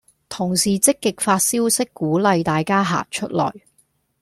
[0.29, 3.53] 同事積極發消息鼓勵大家行出來